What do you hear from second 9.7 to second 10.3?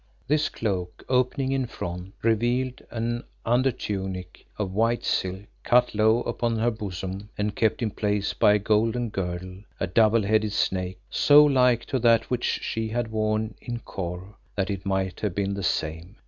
a double